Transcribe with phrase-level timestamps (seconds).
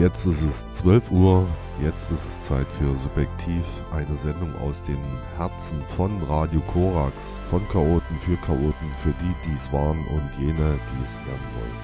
[0.00, 1.46] Jetzt ist es 12 Uhr,
[1.84, 4.96] jetzt ist es Zeit für Subjektiv, eine Sendung aus den
[5.36, 10.78] Herzen von Radio Korax, von Chaoten für Chaoten, für die, die es waren und jene,
[10.88, 11.78] die es werden wollen.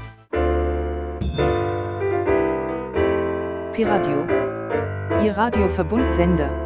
[3.74, 4.24] Piradio,
[5.22, 6.65] Ihr Radioverbundsender.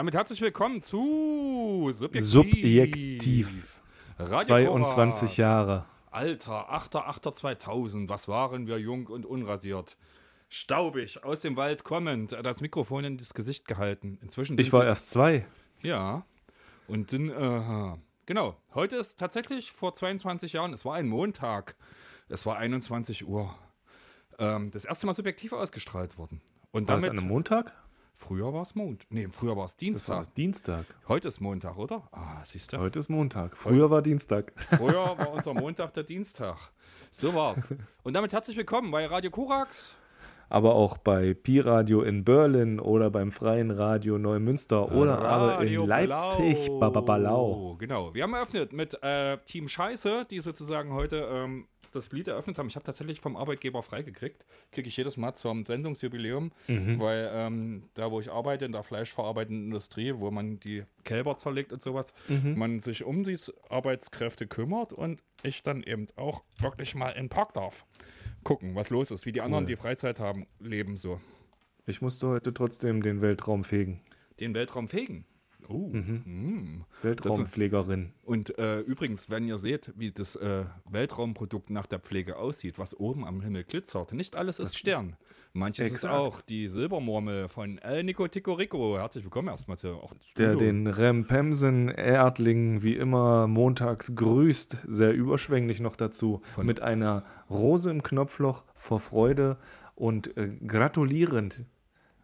[0.00, 2.24] damit herzlich willkommen zu Subjektiv.
[2.24, 3.82] Subjektiv.
[4.16, 5.84] 22 Jahre.
[6.10, 8.08] Alter, 8.8.2000.
[8.08, 9.98] Was waren wir jung und unrasiert?
[10.48, 14.18] Staubig, aus dem Wald kommend, das Mikrofon in das Gesicht gehalten.
[14.22, 14.58] Inzwischen.
[14.58, 15.44] Ich war erst zwei.
[15.82, 16.24] Ja.
[16.88, 18.56] Und dann, äh, genau.
[18.72, 21.76] Heute ist tatsächlich vor 22 Jahren, es war ein Montag.
[22.30, 23.54] Es war 21 Uhr.
[24.38, 26.40] Ähm, das erste Mal subjektiv ausgestrahlt worden.
[26.72, 27.74] Und war damit, es an einem Montag?
[28.20, 29.06] Früher war es Montag.
[29.10, 30.18] Nee, früher war es Dienstag.
[30.18, 30.84] Das war Dienstag.
[31.08, 32.02] Heute ist Montag, oder?
[32.12, 32.78] Ah, siehst du.
[32.78, 33.56] Heute ist Montag.
[33.56, 34.52] Früher Heute, war Dienstag.
[34.76, 36.56] Früher war unser Montag der Dienstag.
[37.10, 37.74] So war's.
[38.02, 39.94] Und damit herzlich willkommen bei Radio Kurax.
[40.50, 46.08] Aber auch bei Pi-Radio in Berlin oder beim Freien Radio Neumünster oder Radio aber in
[46.08, 47.76] Leipzig, Bababalau.
[47.78, 48.12] Genau.
[48.14, 52.68] Wir haben eröffnet mit äh, Team Scheiße, die sozusagen heute ähm, das Lied eröffnet haben,
[52.68, 54.44] ich habe tatsächlich vom Arbeitgeber freigekriegt.
[54.72, 57.00] Kriege ich jedes Mal zum Sendungsjubiläum, mhm.
[57.00, 61.72] weil ähm, da, wo ich arbeite, in der fleischverarbeitenden Industrie, wo man die Kälber zerlegt
[61.72, 62.58] und sowas, mhm.
[62.58, 63.38] man sich um die
[63.68, 67.84] Arbeitskräfte kümmert und ich dann eben auch wirklich mal in den Park darf.
[68.42, 69.46] Gucken, was los ist, wie die cool.
[69.46, 71.20] anderen, die Freizeit haben, leben so.
[71.86, 74.00] Ich musste heute trotzdem den Weltraum fegen.
[74.38, 75.26] Den Weltraum fegen?
[75.68, 76.22] Oh, mhm.
[76.24, 76.84] mm.
[77.02, 78.12] Weltraumpflegerin.
[78.22, 82.98] Und äh, übrigens, wenn ihr seht, wie das äh, Weltraumprodukt nach der Pflege aussieht, was
[82.98, 85.16] oben am Himmel glitzert, nicht alles das ist Stern.
[85.52, 86.04] Manches exakt.
[86.04, 88.98] ist auch die Silbermurmel von El Nico Ticorico.
[88.98, 95.80] Herzlich willkommen erstmal zu auch Der den Rempemsen Erdling wie immer montags grüßt, sehr überschwänglich
[95.80, 99.58] noch dazu, von mit einer Rose im Knopfloch vor Freude
[99.96, 101.64] und äh, gratulierend.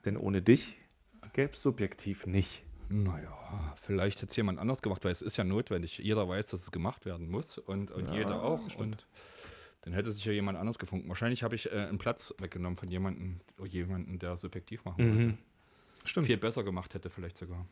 [0.05, 0.79] Denn ohne dich
[1.37, 2.66] gäbe es subjektiv nicht.
[2.89, 5.99] Naja, vielleicht hätte es jemand anders gemacht, weil es ist ja notwendig.
[5.99, 8.75] Jeder weiß, dass es gemacht werden muss und, und jeder auch.
[8.77, 9.07] Und
[9.83, 11.09] dann hätte sich ja jemand anders gefunden.
[11.09, 15.27] Wahrscheinlich habe ich äh, einen Platz weggenommen von jemandem, jemanden, der subjektiv machen wollte.
[15.29, 15.39] Mhm.
[16.05, 16.27] Stimmt.
[16.27, 17.67] Viel besser gemacht hätte vielleicht sogar.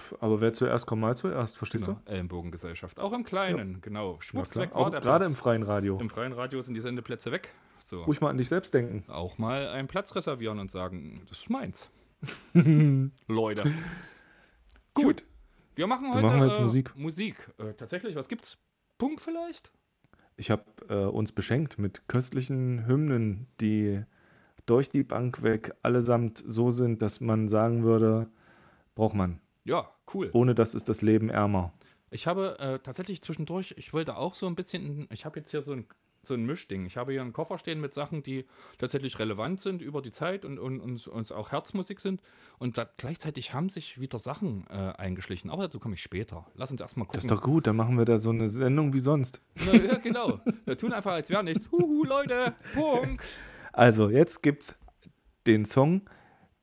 [0.00, 2.00] Pff, Aber wer zuerst kommt, mal zuerst, verstehst Genau.
[2.06, 2.98] Ellenbogengesellschaft.
[3.00, 4.14] Auch im Kleinen, genau.
[4.14, 4.20] du?
[4.22, 5.40] Schwupps Ja, weg war Auch der gerade im Platz.
[5.42, 5.98] freien Radio.
[6.00, 7.52] Im freien Radio sind die Sendeplätze weg.
[7.84, 8.02] So.
[8.04, 9.04] Ruhig mal an dich selbst denken.
[9.10, 11.90] Auch mal einen Platz reservieren und sagen, das ist meins.
[13.28, 13.72] Leute.
[15.02, 15.24] Gut.
[15.74, 16.96] Wir machen Dann heute machen wir jetzt äh, Musik.
[16.96, 17.36] Musik.
[17.58, 18.58] Äh, tatsächlich, was gibt's?
[18.98, 19.70] Punk vielleicht?
[20.36, 24.02] Ich habe äh, uns beschenkt mit köstlichen Hymnen, die
[24.66, 28.28] durch die Bank weg allesamt so sind, dass man sagen würde,
[28.94, 29.40] braucht man.
[29.64, 30.30] Ja, cool.
[30.32, 31.72] Ohne das ist das Leben ärmer.
[32.10, 35.62] Ich habe äh, tatsächlich zwischendurch, ich wollte auch so ein bisschen, ich habe jetzt hier
[35.62, 35.86] so ein,
[36.28, 36.86] so ein Mischding.
[36.86, 38.46] Ich habe hier einen Koffer stehen mit Sachen, die
[38.78, 42.20] tatsächlich relevant sind über die Zeit und, und, und uns auch Herzmusik sind.
[42.58, 45.50] Und gleichzeitig haben sich wieder Sachen äh, eingeschlichen.
[45.50, 46.46] Aber dazu komme ich später.
[46.54, 47.16] Lass uns erstmal gucken.
[47.16, 49.42] Das ist doch gut, dann machen wir da so eine Sendung wie sonst.
[49.66, 50.40] Na, ja, genau.
[50.64, 51.70] Wir tun einfach, als wäre nichts.
[51.70, 53.22] Huhu, Leute, Punk.
[53.72, 54.76] Also, jetzt gibt's
[55.46, 56.02] den Song,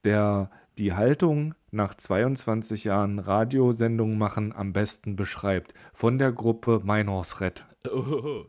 [0.03, 5.73] der die Haltung nach 22 Jahren Radiosendung machen am besten beschreibt.
[5.93, 7.65] Von der Gruppe Meinhorsred.
[7.91, 8.45] Oh.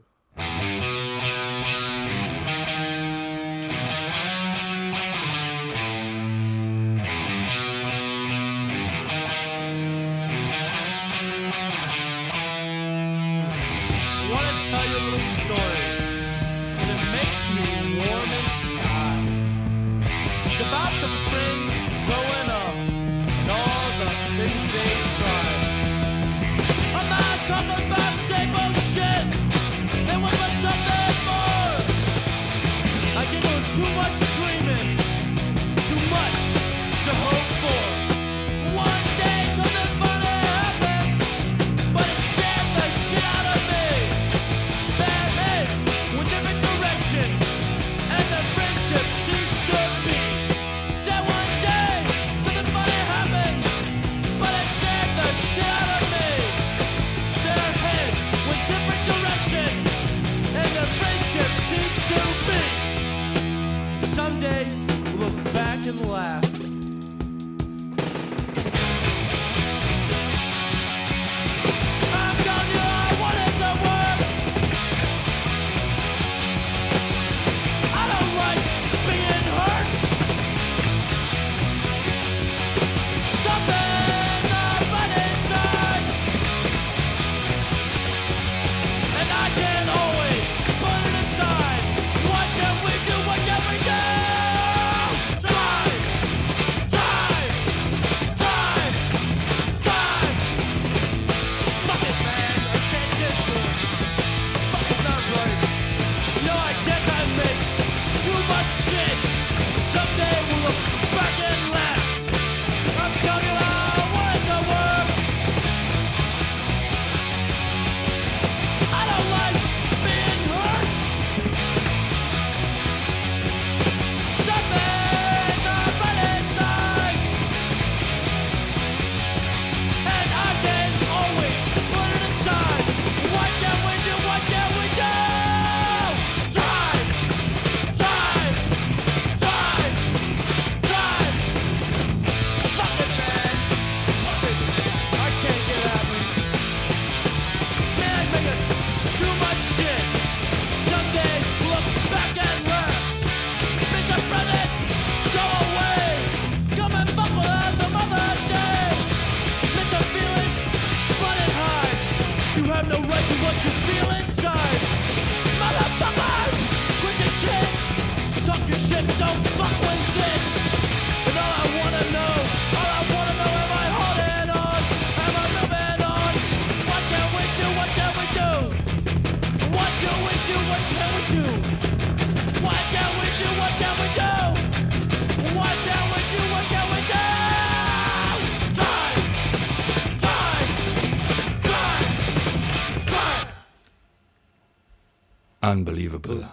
[195.70, 196.48] Unbelievable.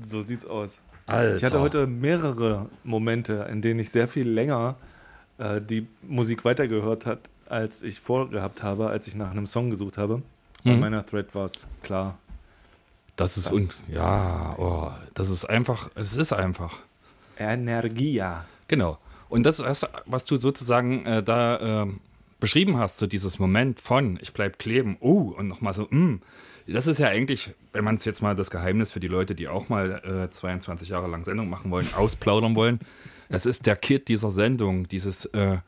[0.00, 0.78] So sieht's aus.
[1.06, 1.36] Alter.
[1.36, 4.76] Ich hatte heute mehrere Momente, in denen ich sehr viel länger
[5.38, 9.98] äh, die Musik weitergehört hat, als ich vorgehabt habe, als ich nach einem Song gesucht
[9.98, 10.22] habe.
[10.64, 10.80] Bei Mhm.
[10.80, 12.18] meiner Thread war es klar.
[13.16, 16.74] Das ist Das- un ja, oh, das ist einfach, es ist einfach.
[17.36, 18.44] Energia.
[18.68, 18.98] Genau.
[19.28, 22.00] Und das ist, was du sozusagen äh, da ähm,
[22.40, 26.20] beschrieben hast, so dieses Moment von, ich bleib kleben, oh, und nochmal so, mm,
[26.66, 29.48] das ist ja eigentlich, wenn man es jetzt mal das Geheimnis für die Leute, die
[29.48, 32.80] auch mal äh, 22 Jahre lang Sendung machen wollen, ausplaudern wollen,
[33.28, 35.58] das ist der Kit dieser Sendung, dieses äh,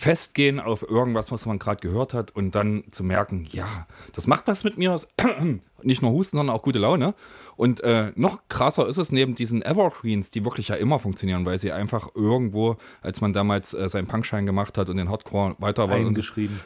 [0.00, 4.46] Festgehen auf irgendwas, was man gerade gehört hat und dann zu merken, ja, das macht
[4.46, 4.98] was mit mir,
[5.82, 7.14] nicht nur Husten, sondern auch gute Laune.
[7.56, 11.58] Und äh, noch krasser ist es neben diesen Evergreens, die wirklich ja immer funktionieren, weil
[11.58, 15.90] sie einfach irgendwo, als man damals äh, seinen Punkschein gemacht hat und den Hardcore weiter
[15.90, 15.98] war,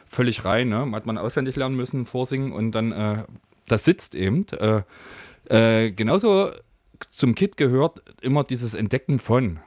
[0.07, 0.89] völlig rein, ne?
[0.93, 3.23] Hat man auswendig lernen müssen, vorsingen und dann, äh,
[3.67, 4.45] das sitzt eben.
[4.49, 4.83] Äh,
[5.49, 6.51] äh, genauso
[7.09, 9.59] zum Kit gehört immer dieses Entdecken von.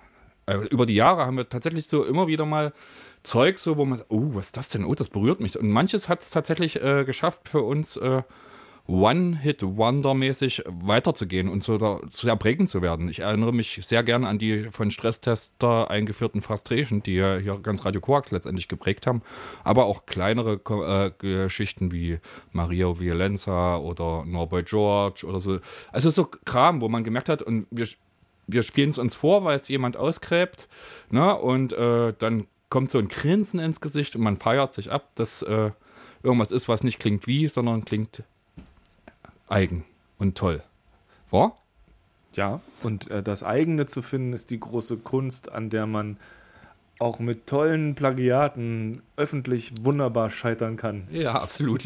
[0.47, 2.73] Äh, über die Jahre haben wir tatsächlich so immer wieder mal
[3.23, 4.85] Zeug, so wo man, oh, was ist das denn?
[4.85, 5.59] Oh, das berührt mich.
[5.59, 8.23] Und manches hat es tatsächlich äh, geschafft für uns, äh,
[8.89, 13.11] One-Hit-Wonder-mäßig weiterzugehen und so da, sehr prägend zu werden.
[13.11, 17.85] Ich erinnere mich sehr gerne an die von Stresstester eingeführten Frustration, die ja hier ganz
[17.85, 19.21] Radio Coax letztendlich geprägt haben,
[19.63, 22.19] aber auch kleinere äh, Geschichten wie
[22.53, 25.59] Maria Violenza oder Norboy George oder so.
[25.93, 27.87] Also so Kram, wo man gemerkt hat, und wir,
[28.47, 30.67] wir spielen es uns vor, weil es jemand ausgräbt,
[31.11, 31.37] ne?
[31.37, 35.43] und äh, dann kommt so ein Grinsen ins Gesicht und man feiert sich ab, dass
[35.43, 35.73] äh,
[36.23, 38.23] irgendwas ist, was nicht klingt wie, sondern klingt
[39.49, 39.85] eigen
[40.19, 40.63] und toll.
[41.31, 41.57] War?
[42.35, 46.19] Ja, und äh, das eigene zu finden, ist die große Kunst, an der man
[46.99, 51.07] auch mit tollen Plagiaten öffentlich wunderbar scheitern kann.
[51.11, 51.85] Ja, absolut.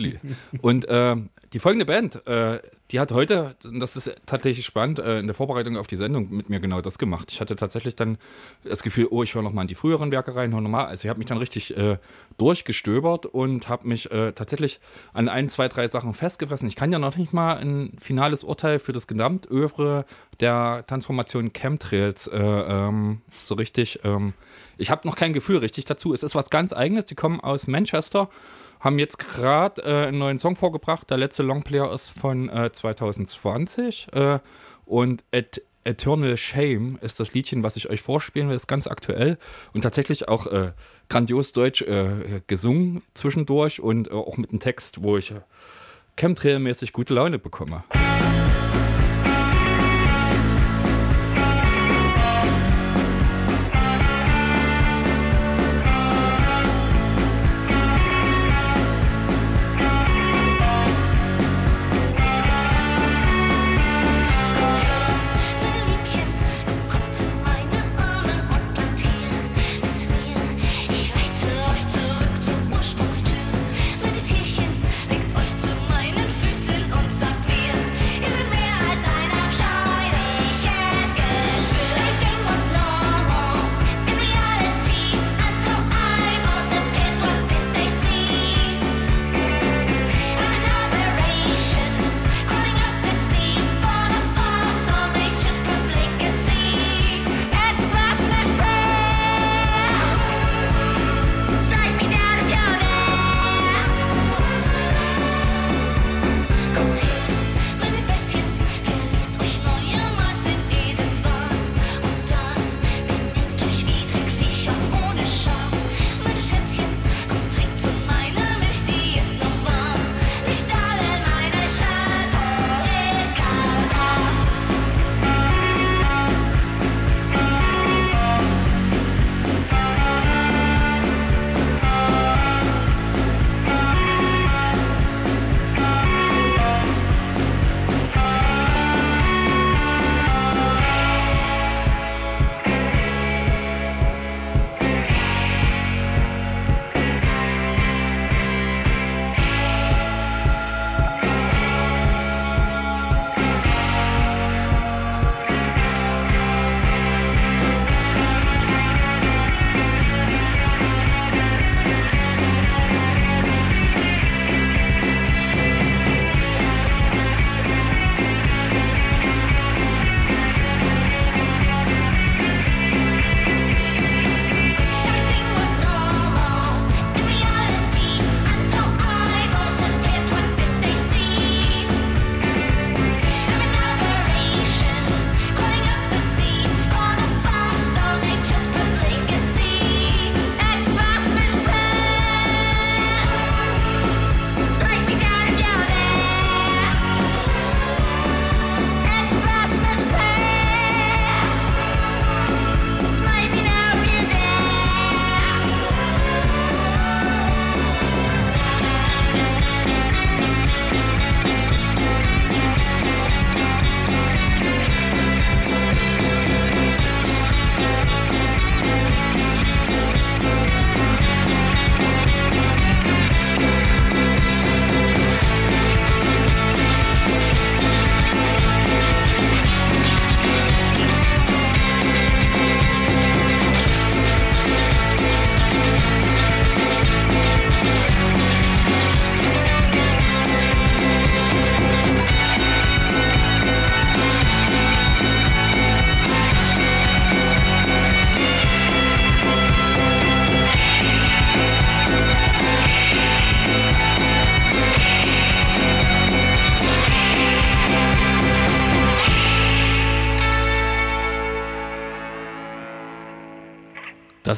[0.63, 2.61] und ähm, die folgende Band, äh,
[2.93, 6.51] die hat heute, das ist tatsächlich spannend, äh, in der Vorbereitung auf die Sendung mit
[6.51, 7.33] mir genau das gemacht.
[7.33, 8.19] Ich hatte tatsächlich dann
[8.65, 10.85] das Gefühl, oh, ich höre noch mal in die früheren Werke rein, höre noch mal.
[10.85, 11.97] Also ich habe mich dann richtig äh,
[12.37, 14.79] durchgestöbert und habe mich äh, tatsächlich
[15.15, 16.69] an ein, zwei, drei Sachen festgefressen.
[16.69, 20.05] Ich kann ja noch nicht mal ein finales Urteil für das Gesamtövre
[20.41, 24.01] der Transformation Chemtrails äh, ähm, so richtig.
[24.05, 24.35] Ähm,
[24.77, 26.13] ich habe noch kein Gefühl richtig dazu.
[26.13, 27.07] Es ist was ganz Eigenes.
[27.07, 28.29] Die kommen aus Manchester
[28.83, 31.09] haben jetzt gerade äh, einen neuen Song vorgebracht.
[31.09, 34.41] Der letzte Longplayer ist von äh, 2020 äh,
[34.85, 38.57] und Et Eternal Shame ist das Liedchen, was ich euch vorspielen will.
[38.57, 39.39] Ist ganz aktuell
[39.73, 40.73] und tatsächlich auch äh,
[41.09, 45.33] grandios deutsch äh, gesungen zwischendurch und äh, auch mit einem Text, wo ich
[46.17, 47.85] Chemtrail-mäßig gute Laune bekomme.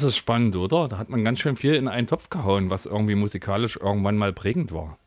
[0.04, 0.88] Ist spannend, oder?
[0.88, 4.32] Da hat man ganz schön viel in einen Topf gehauen, was irgendwie musikalisch irgendwann mal
[4.32, 4.98] prägend war.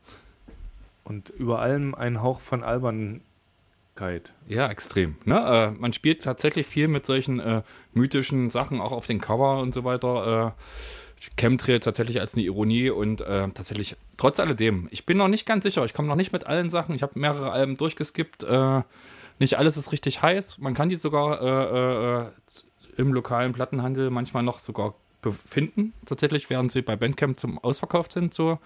[1.04, 4.34] Und über allem ein Hauch von Albernkeit.
[4.46, 5.16] Ja, extrem.
[5.24, 5.38] Ne?
[5.38, 7.62] Äh, man spielt tatsächlich viel mit solchen äh,
[7.94, 10.54] mythischen Sachen, auch auf den Cover und so weiter.
[10.54, 10.62] Äh,
[11.36, 15.64] Chemtrail tatsächlich als eine Ironie und äh, tatsächlich, trotz alledem, ich bin noch nicht ganz
[15.64, 18.82] sicher, ich komme noch nicht mit allen Sachen, ich habe mehrere Alben durchgeskippt, äh,
[19.40, 22.30] nicht alles ist richtig heiß, man kann die sogar äh, äh,
[22.98, 28.34] im lokalen Plattenhandel manchmal noch sogar befinden, tatsächlich, während sie bei Bandcamp zum Ausverkauft sind,
[28.34, 28.58] so.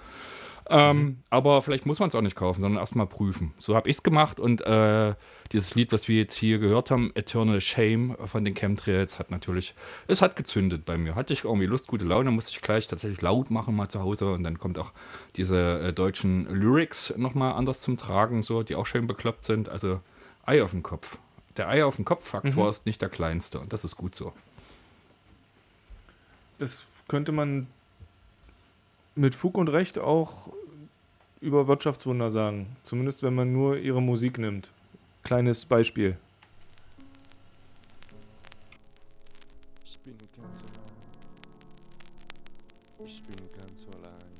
[0.71, 3.53] Ähm, Aber vielleicht muss man es auch nicht kaufen, sondern erstmal prüfen.
[3.59, 5.15] So habe ich es gemacht und äh,
[5.51, 9.75] dieses Lied, was wir jetzt hier gehört haben, Eternal Shame von den Chemtrails, hat natürlich,
[10.07, 11.17] es hat gezündet bei mir.
[11.17, 14.33] Hatte ich irgendwie Lust, gute Laune, musste ich gleich tatsächlich laut machen mal zu Hause
[14.33, 14.93] und dann kommt auch
[15.37, 19.69] diese äh, deutschen Lyrics nochmal anders zum Tragen, so, die auch schön bekloppt sind.
[19.69, 20.01] Also
[20.47, 21.19] Ei auf dem Kopf.
[21.57, 24.33] Der Ei auf dem Kopf-Faktor ist nicht der kleinste und das ist gut so.
[26.59, 27.67] Das könnte man
[29.15, 30.49] mit Fug und Recht auch
[31.41, 32.77] über Wirtschaftswunder sagen.
[32.83, 34.71] Zumindest wenn man nur ihre Musik nimmt.
[35.25, 36.17] Kleines Beispiel.
[39.85, 40.93] Ich bin ganz allein.
[43.05, 44.33] Ich bin ganz allein.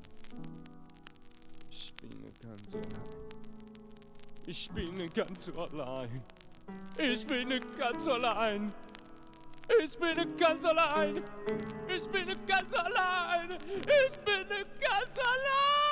[1.71, 2.11] Ich bin
[2.41, 3.23] ganz allein.
[4.47, 6.23] Ich bin ganz allein.
[6.99, 8.73] Ich bin ganz allein.
[9.83, 11.23] Ich bin ganz allein.
[11.89, 13.51] Ich bin ganz allein.
[13.51, 14.49] Ich bin
[14.81, 15.92] ganz allein.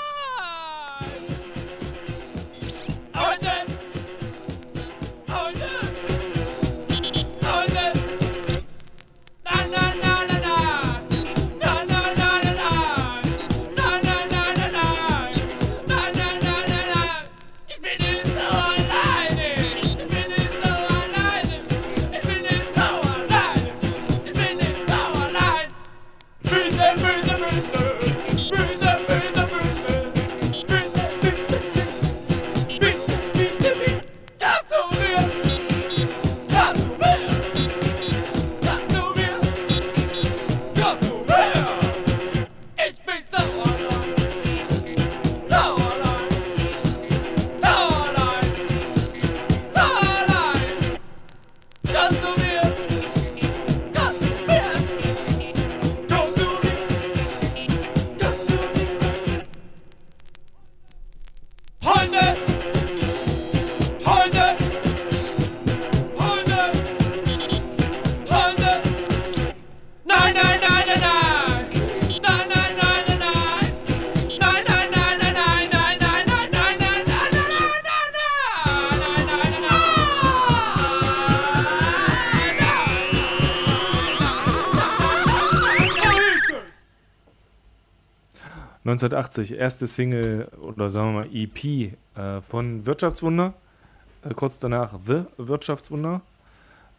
[88.91, 93.55] 1980, erste Single oder sagen wir mal EP äh, von Wirtschaftswunder.
[94.23, 96.23] Äh, kurz danach The Wirtschaftswunder.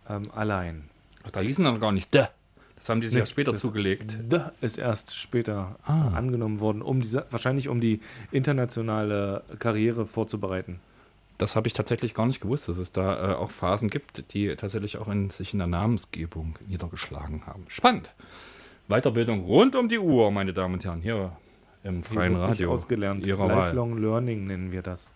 [0.09, 0.89] Ähm, allein.
[1.23, 2.25] Ach, da hießen dann gar nicht de.
[2.75, 4.17] Das haben die sich Nee, erst später zugelegt.
[4.29, 8.01] The ist erst später äh, angenommen worden, um diese, wahrscheinlich um die
[8.31, 10.79] internationale Karriere vorzubereiten.
[11.37, 14.55] Das habe ich tatsächlich gar nicht gewusst, dass es da äh, auch Phasen gibt, die
[14.55, 17.65] tatsächlich auch in, sich in der Namensgebung niedergeschlagen haben.
[17.67, 18.11] Spannend.
[18.87, 21.31] Weiterbildung rund um die Uhr, meine Damen und Herren, hier
[21.83, 22.71] im freien Radio.
[22.71, 23.25] Ausgelernt.
[23.25, 23.67] Ihrer Wahl.
[23.67, 25.11] Lifelong Learning nennen wir das.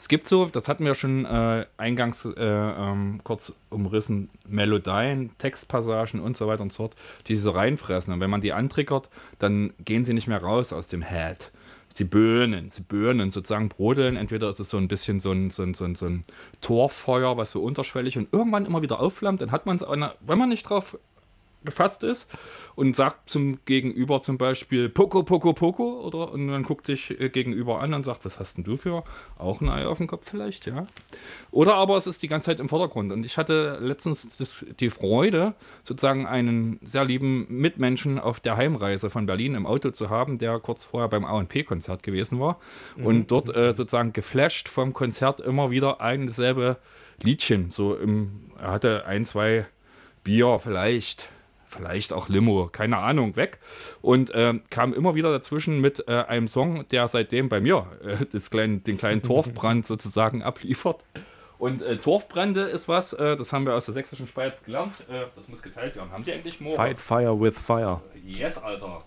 [0.00, 6.20] Es gibt so, das hatten wir schon äh, eingangs äh, ähm, kurz umrissen, Melodien, Textpassagen
[6.20, 8.14] und so weiter und so fort, die sie so reinfressen.
[8.14, 11.50] Und wenn man die antriggert, dann gehen sie nicht mehr raus aus dem Head.
[11.92, 14.16] Sie böhnen, sie böhnen, sozusagen brodeln.
[14.16, 16.22] Entweder ist es so ein bisschen so ein, so ein, so ein, so ein
[16.62, 19.42] Torfeuer, was so unterschwellig und irgendwann immer wieder aufflammt.
[19.42, 20.98] Dann hat man es, wenn man nicht drauf
[21.64, 22.26] gefasst ist
[22.74, 27.28] und sagt zum Gegenüber zum Beispiel Poco, Poco, Poco oder und dann guckt sich äh,
[27.28, 29.04] gegenüber an und sagt, was hast denn du für?
[29.38, 30.86] Auch ein Ei auf dem Kopf vielleicht, ja.
[31.50, 33.12] Oder aber es ist die ganze Zeit im Vordergrund.
[33.12, 39.10] Und ich hatte letztens das, die Freude, sozusagen einen sehr lieben Mitmenschen auf der Heimreise
[39.10, 42.58] von Berlin im Auto zu haben, der kurz vorher beim A&P-Konzert gewesen war
[42.96, 46.78] und dort äh, sozusagen geflasht vom Konzert immer wieder ein dasselbe
[47.22, 47.70] Liedchen.
[47.70, 49.66] So im, er hatte ein, zwei
[50.24, 51.28] Bier vielleicht,
[51.70, 53.58] vielleicht auch Limo, keine Ahnung, weg.
[54.02, 58.26] Und ähm, kam immer wieder dazwischen mit äh, einem Song, der seitdem bei mir äh,
[58.26, 61.02] das kleinen, den kleinen Torfbrand sozusagen abliefert.
[61.58, 64.94] Und äh, Torfbrände ist was, äh, das haben wir aus der sächsischen Schweiz gelernt.
[65.10, 66.10] Äh, das muss geteilt werden.
[66.10, 66.74] Haben die eigentlich Moore?
[66.74, 68.00] Fight Fire with Fire.
[68.24, 69.04] Yes, Alter.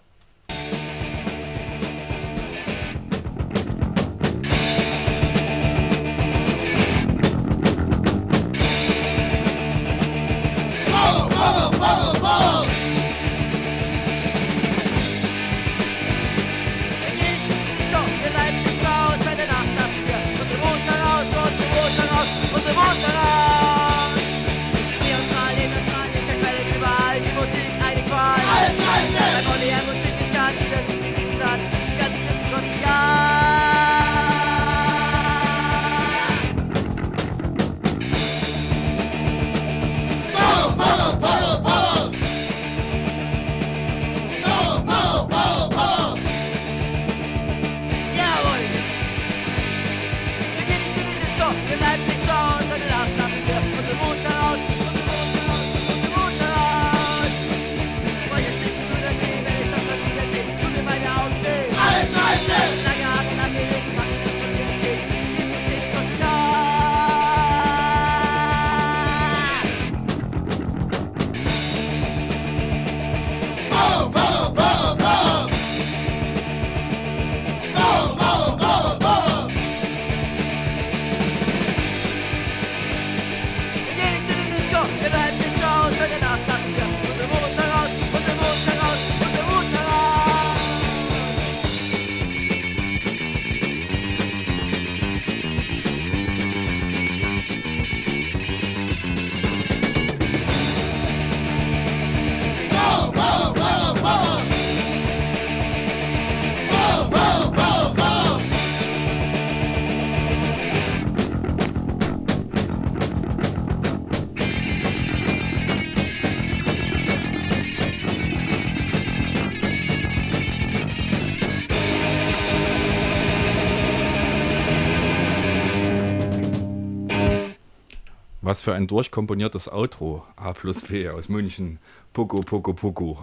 [128.64, 130.24] Für ein durchkomponiertes Outro.
[130.38, 131.80] A plus B aus München.
[132.14, 133.20] Poco, Poco, Poco.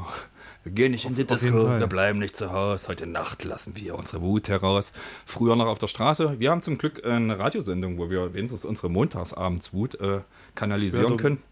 [0.64, 2.88] Wir gehen nicht in die Disco, wir bleiben nicht zu Hause.
[2.88, 4.92] Heute Nacht lassen wir unsere Wut heraus.
[5.24, 6.38] Früher noch auf der Straße.
[6.38, 10.20] Wir haben zum Glück eine Radiosendung, wo wir wenigstens unsere Montagsabendswut äh,
[10.54, 11.42] kanalisieren Ja, so- können.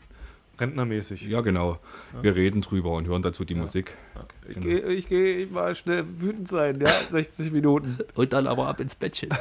[0.61, 1.24] Rentnermäßig.
[1.27, 1.79] Ja, genau.
[2.20, 3.96] Wir reden drüber und hören dazu die Musik.
[4.48, 7.96] Ich gehe ich geh mal schnell wütend sein, ja, 60 Minuten.
[8.14, 9.31] Und dann aber ab ins Bettchen.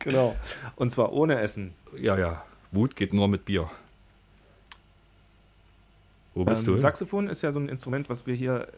[0.00, 0.36] Genau.
[0.76, 1.74] Und zwar ohne Essen.
[2.00, 2.44] Ja, ja.
[2.72, 3.70] Wut geht nur mit Bier.
[6.34, 6.78] Wo bist Ähm, du?
[6.80, 8.68] Saxophon ist ja so ein Instrument, was wir hier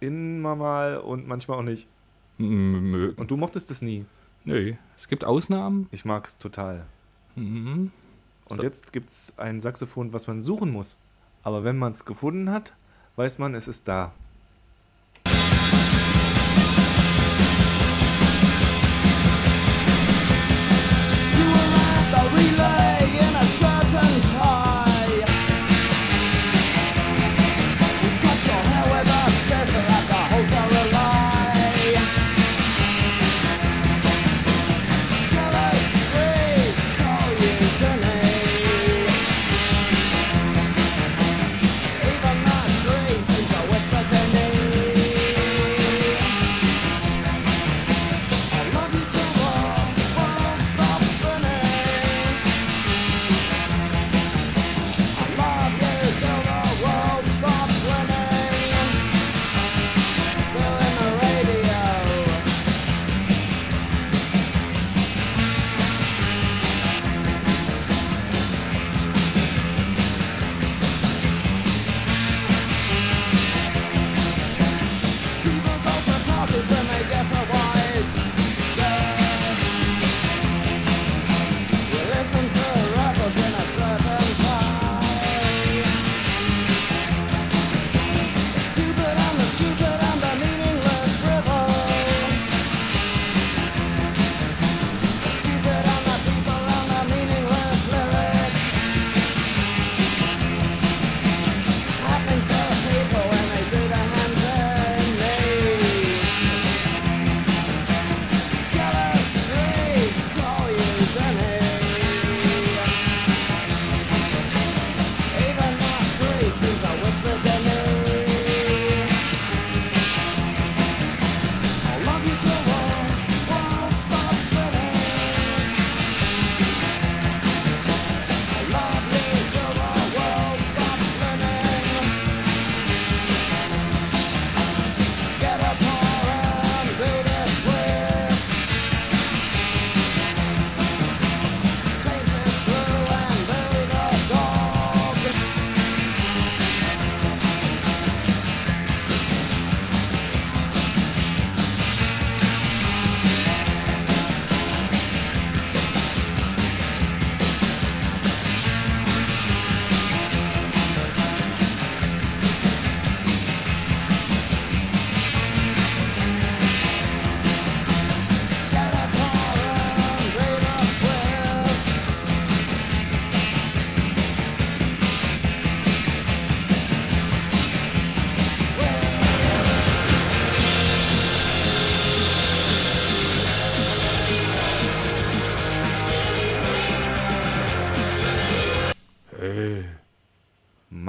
[0.00, 1.86] immer mal und manchmal auch nicht.
[2.38, 4.04] M- Und du mochtest es nie.
[4.44, 4.74] Nö.
[4.96, 5.88] Es gibt Ausnahmen.
[5.92, 6.86] Ich mag es total.
[7.36, 7.92] Mhm.
[8.46, 8.62] Und So.
[8.62, 10.96] jetzt gibt es ein Saxophon, was man suchen muss.
[11.44, 12.72] Aber wenn man es gefunden hat,
[13.16, 14.12] weiß man, es ist da.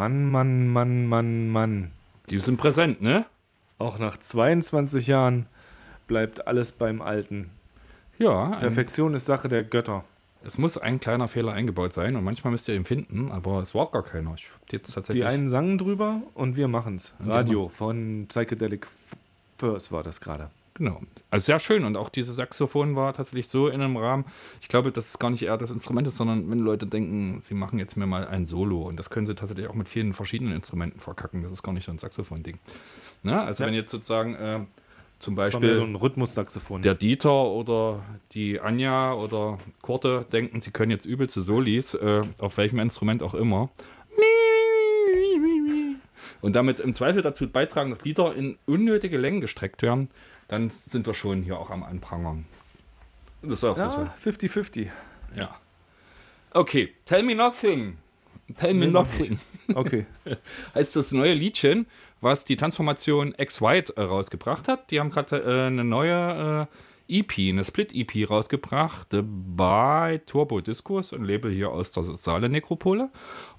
[0.03, 1.91] Mann, Mann, Mann, Mann, Mann.
[2.29, 3.25] Die sind präsent, ne?
[3.77, 5.45] Auch nach 22 Jahren
[6.07, 7.51] bleibt alles beim Alten.
[8.19, 8.57] Ja.
[8.57, 10.03] Perfektion ist Sache der Götter.
[10.43, 13.73] es muss ein kleiner Fehler eingebaut sein und manchmal müsst ihr ihn finden, aber es
[13.73, 14.33] war gar keiner.
[14.37, 15.23] Ich hab jetzt tatsächlich.
[15.23, 17.13] Die einen sangen drüber und wir machen's.
[17.25, 18.87] Radio von Psychedelic
[19.57, 20.49] First war das gerade.
[20.75, 21.01] Genau.
[21.29, 21.83] Also sehr schön.
[21.85, 24.25] Und auch dieses Saxophon war tatsächlich so in einem Rahmen.
[24.59, 27.53] Ich glaube, dass es gar nicht eher das Instrument ist, sondern wenn Leute denken, sie
[27.53, 28.81] machen jetzt mir mal ein Solo.
[28.87, 31.43] Und das können sie tatsächlich auch mit vielen verschiedenen Instrumenten verkacken.
[31.43, 32.57] Das ist gar nicht so ein Saxophon-Ding.
[33.21, 33.67] Na, also Ja.
[33.67, 34.59] wenn jetzt sozusagen äh,
[35.19, 36.81] zum Das Beispiel so ein Rhythmussaxophon.
[36.81, 42.21] der Dieter oder die Anja oder Korte denken, sie können jetzt übel zu Solis, äh,
[42.39, 43.69] auf welchem Instrument auch immer.
[46.41, 50.09] Und damit im Zweifel dazu beitragen, dass Lieder in unnötige Längen gestreckt werden,
[50.53, 52.45] dann sind wir schon hier auch am Anprangern.
[53.41, 54.85] Das du ja, 50-50.
[54.85, 55.39] so.
[55.39, 55.55] Ja.
[56.51, 57.97] Okay, Tell Me Nothing.
[58.59, 59.39] Tell Me Nee, Nothing.
[59.73, 60.05] Okay.
[60.75, 61.87] heißt das neue Liedchen,
[62.21, 64.91] was die Transformation X-White äh, rausgebracht hat.
[64.91, 66.67] Die haben gerade äh, eine neue
[67.07, 73.09] EP, eine Split-EP rausgebracht bei Turbo Discos, ein Label hier aus der Saale Nekropole.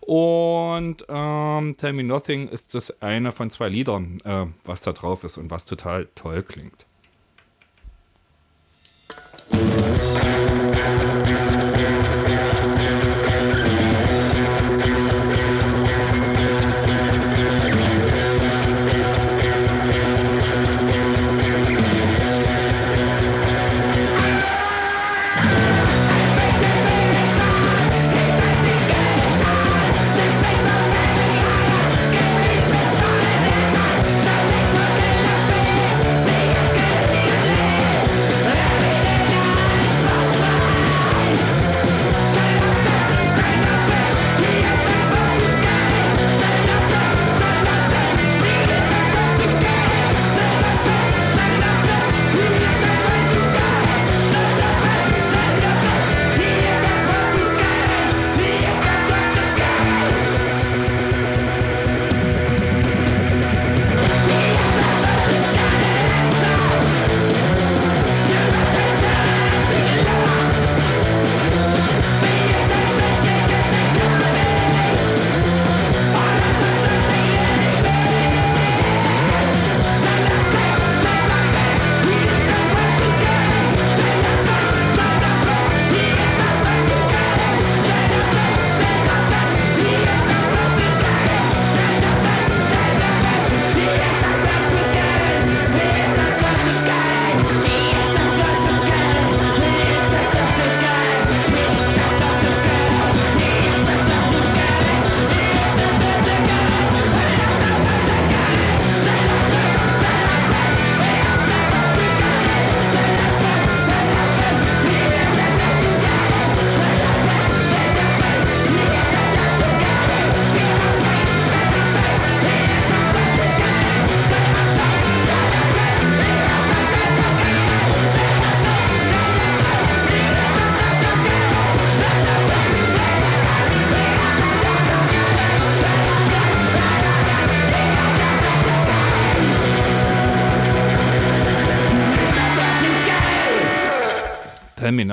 [0.01, 5.25] Und ähm, Tell Me Nothing ist das eine von zwei Liedern, äh, was da drauf
[5.25, 6.87] ist und was total toll klingt.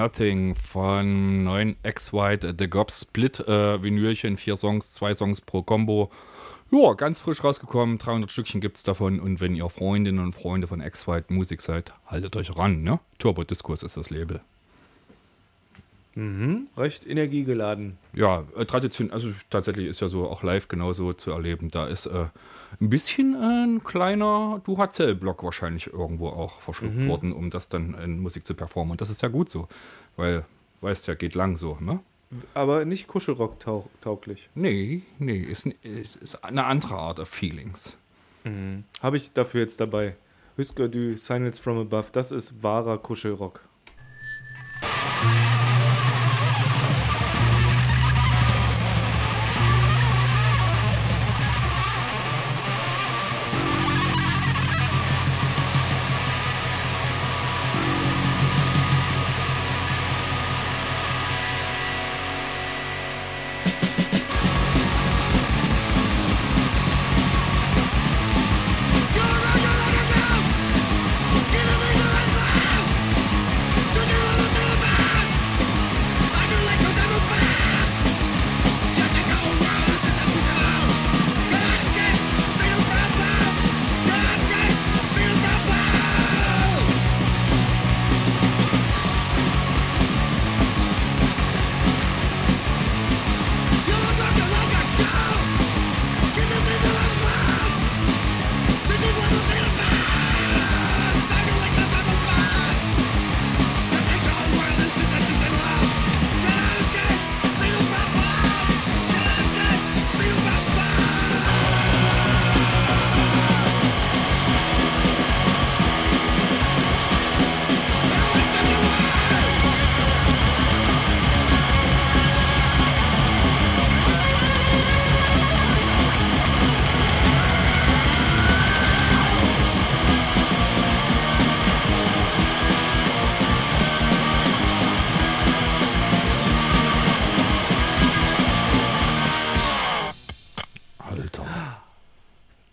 [0.02, 6.10] Nothing von neuen X-White The Gob Split äh, Vinylchen, vier Songs, zwei Songs pro Combo.
[6.72, 10.66] Ja, ganz frisch rausgekommen, 300 Stückchen gibt es davon und wenn ihr Freundinnen und Freunde
[10.66, 13.00] von X-White Musik seid, haltet euch ran, ne?
[13.20, 14.42] Turbo Diskurs ist das Label.
[16.16, 18.00] Mhm, recht energiegeladen.
[18.14, 21.70] Ja, äh, Tradition, also tatsächlich ist ja so auch live genauso zu erleben.
[21.70, 22.26] Da ist äh,
[22.80, 28.20] ein bisschen äh, ein kleiner Duracell-Block wahrscheinlich irgendwo auch verschluckt worden, um das dann in
[28.20, 28.92] Musik zu performen.
[28.92, 29.68] Und das ist ja gut so,
[30.16, 30.46] weil,
[30.82, 32.00] weißt ja, geht lang so, ne?
[32.54, 34.50] Aber nicht Kuschelrock tau tauglich.
[34.56, 37.98] Nee, nee, ist, ist eine andere Art of Feelings.
[39.02, 40.16] Habe ich dafür jetzt dabei.
[40.58, 43.62] Husker du Signals from Above, das ist wahrer Kuschelrock.
[45.22, 45.61] Get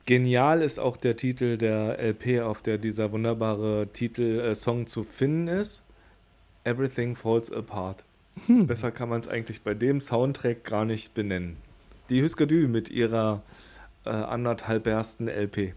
[0.09, 4.55] Genial ist auch der Titel der LP, auf der dieser wunderbare Titel äh,
[4.87, 5.83] zu finden ist.
[6.65, 8.07] Everything Falls Apart.
[8.49, 11.59] Besser kann man es eigentlich bei dem Soundtrack gar nicht benennen.
[12.09, 13.43] Die Huskadü mit ihrer
[14.07, 15.75] äh, anderthalb ersten LP.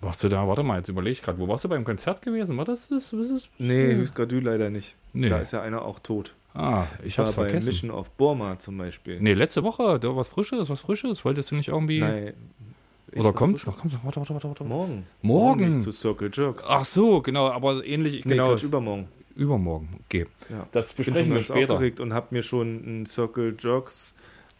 [0.00, 2.56] Warst du da, warte mal, jetzt überlege ich gerade, wo warst du beim Konzert gewesen?
[2.56, 3.12] War das das?
[3.12, 3.48] Was ist?
[3.58, 4.94] Nee, Huskadü leider nicht.
[5.12, 5.26] Nee.
[5.26, 6.36] Da ist ja einer auch tot.
[6.54, 7.66] Ah, ich Ich war hab's bei vergessen.
[7.66, 9.20] Mission of Burma zum Beispiel.
[9.20, 11.24] Nee, letzte Woche, da was Frisches, was Frisches.
[11.24, 11.98] Wolltest du nicht irgendwie.
[11.98, 12.32] Nein.
[13.12, 13.66] Ich Oder Frisches.
[13.66, 13.78] noch?
[13.78, 14.04] Kommt's noch?
[14.04, 14.64] Warte, warte, warte, warte.
[14.64, 15.06] Morgen.
[15.22, 15.68] Morgen?
[15.68, 16.66] nicht zu Circle Jerks.
[16.68, 18.24] Ach so, genau, aber ähnlich.
[18.24, 18.48] nee, genau.
[18.48, 19.08] Quatsch, übermorgen.
[19.36, 20.00] Übermorgen.
[20.06, 20.26] Okay.
[20.50, 20.66] Ja.
[20.72, 21.74] Das Ich besprechen wir ganz später.
[21.74, 24.14] aufgeregt und habe mir schon einen Circle Jerks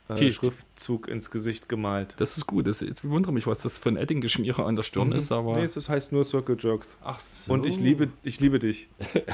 [0.09, 2.14] äh, Schriftzug ins Gesicht gemalt.
[2.18, 2.68] Das ist gut.
[2.68, 5.50] Das, jetzt wundere mich, was das für ein Eddinggeschmiere an der Stirn ist, aber.
[5.54, 5.56] Mhm.
[5.59, 6.98] Nee, es heißt nur Circle Jerks.
[7.02, 7.52] Ach so.
[7.52, 8.88] Und ich liebe, ich liebe dich.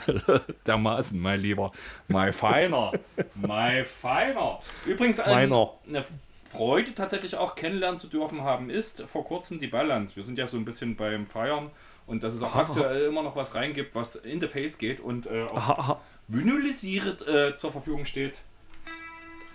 [0.66, 1.72] Dermaßen, mein Lieber.
[2.08, 2.92] My Feiner.
[3.34, 4.60] My Feiner.
[4.86, 5.70] Übrigens, ein, Meiner.
[5.88, 6.04] eine
[6.52, 10.16] Freude tatsächlich auch kennenlernen zu dürfen haben, ist vor kurzem die Balance.
[10.16, 11.70] Wir sind ja so ein bisschen beim Feiern
[12.06, 12.60] und dass es auch Aha.
[12.60, 17.26] aktuell immer noch was reingibt, was in the face geht und äh, auch Aha, vinylisiert
[17.26, 18.34] äh, zur Verfügung steht.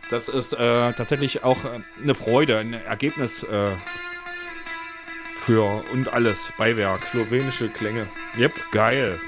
[0.09, 3.75] Das ist äh, tatsächlich auch äh, eine Freude, ein Ergebnis äh,
[5.41, 7.01] für und alles, Beiwerk.
[7.01, 8.07] Slowenische Klänge.
[8.39, 9.19] Yep, geil.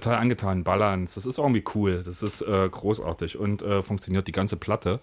[0.00, 0.64] Total angetan.
[0.64, 2.02] Balance, das ist irgendwie cool.
[2.04, 5.00] Das ist äh, großartig und äh, funktioniert die ganze Platte.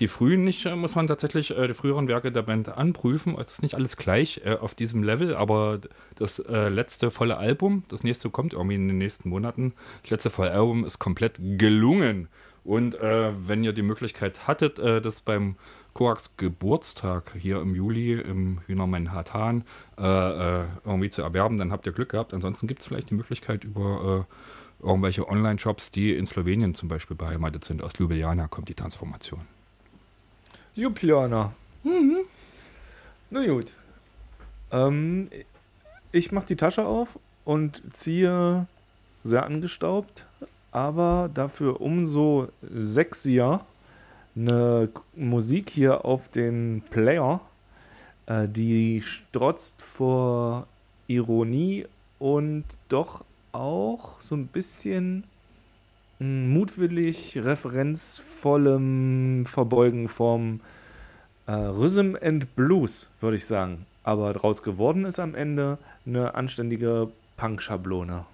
[0.00, 3.36] Die frühen nicht, äh, muss man tatsächlich äh, die früheren Werke der Band anprüfen.
[3.38, 5.80] Es ist nicht alles gleich äh, auf diesem Level, aber
[6.16, 9.74] das äh, letzte volle Album, das nächste kommt irgendwie in den nächsten Monaten.
[10.02, 12.28] Das letzte volle Album ist komplett gelungen.
[12.64, 15.56] Und äh, wenn ihr die Möglichkeit hattet, äh, das beim
[15.92, 19.62] Koax Geburtstag hier im Juli im Hühner Manhattan
[19.96, 22.34] irgendwie zu erwerben, dann habt ihr Glück gehabt.
[22.34, 24.26] Ansonsten gibt es vielleicht die Möglichkeit über
[24.82, 27.80] irgendwelche Online-Shops, die in Slowenien zum Beispiel beheimatet sind.
[27.80, 29.46] Aus Ljubljana kommt die Transformation.
[30.74, 31.52] Juplianer.
[31.82, 32.18] Mhm.
[33.30, 33.72] Na gut.
[34.72, 35.30] Ähm,
[36.12, 38.66] ich mache die Tasche auf und ziehe
[39.22, 40.26] sehr angestaubt,
[40.72, 43.60] aber dafür umso sexier
[44.36, 47.40] eine Musik hier auf den Player,
[48.26, 50.66] äh, die strotzt vor
[51.06, 51.86] Ironie
[52.18, 55.24] und doch auch so ein bisschen
[56.18, 60.60] mutwillig referenzvollem Verbeugen vom
[61.46, 63.86] äh, Rhythm and Blues, würde ich sagen.
[64.02, 68.26] Aber draus geworden ist am Ende eine anständige Punk-Schablone.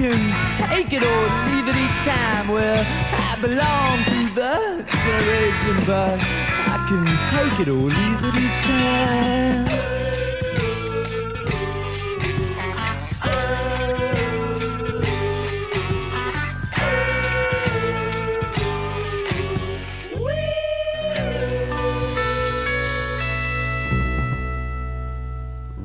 [0.00, 0.32] Can
[0.66, 2.48] take it or leave it each time.
[2.48, 4.56] Well, I belong to the
[5.04, 9.68] generation, but I can take it or leave it each time.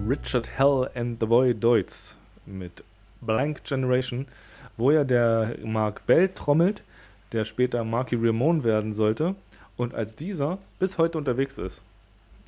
[0.08, 2.16] Richard Hell and the Deutz
[2.48, 2.82] mit
[3.26, 4.28] Blank Generation,
[4.78, 6.84] wo ja der Mark Bell trommelt,
[7.32, 9.36] der später Marky Ramone werden sollte
[9.78, 11.84] und als dieser bis heute unterwegs ist.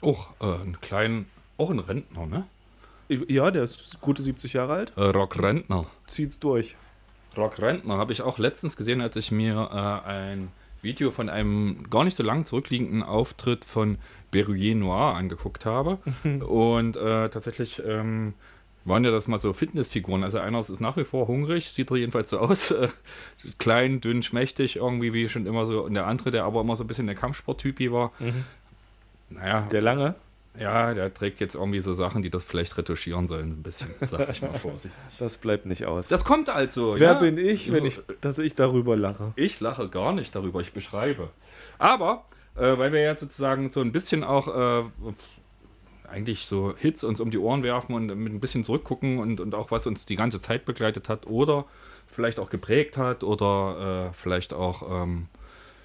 [0.02, 1.26] Och, äh, einen kleinen,
[1.58, 2.46] auch ein Rentner, ne?
[3.10, 5.86] Ja, der ist gute 70 Jahre alt, Äh, Rock-Rentner.
[6.08, 6.76] zieht's durch.
[7.38, 10.50] Rock Rentner habe ich auch letztens gesehen, als ich mir äh, ein
[10.82, 13.98] Video von einem gar nicht so lang zurückliegenden Auftritt von
[14.32, 16.00] Berruyer Noir angeguckt habe.
[16.46, 18.34] Und äh, tatsächlich ähm,
[18.88, 20.24] waren ja das mal so Fitnessfiguren.
[20.24, 22.72] Also einer ist nach wie vor hungrig, sieht er jedenfalls so aus.
[22.72, 22.88] Äh,
[23.58, 25.84] klein, dünn, schmächtig, irgendwie wie schon immer so.
[25.84, 28.12] Und der andere, der aber immer so ein bisschen der Kampfsporttypi war.
[29.30, 30.16] Naja, Der lange.
[30.58, 34.30] ja, der trägt jetzt irgendwie so Sachen, die das vielleicht retuschieren sollen, ein bisschen, sag
[34.30, 34.92] ich mal vorsichtig.
[35.20, 36.08] Das bleibt nicht aus.
[36.08, 36.96] Das kommt also.
[36.98, 37.20] Wer ja.
[37.20, 39.34] bin ich, wenn ich, dass ich darüber lache?
[39.36, 41.30] Ich lache gar nicht darüber, ich beschreibe.
[41.78, 42.24] Aber,
[42.56, 44.84] äh, weil wir ja sozusagen so ein bisschen auch äh,
[46.10, 49.56] eigentlich so Hits uns um die Ohren werfen und mit ein bisschen zurückgucken und, und
[49.56, 51.66] auch was uns die ganze Zeit begleitet hat oder
[52.08, 55.28] vielleicht auch geprägt hat oder äh, vielleicht auch ähm,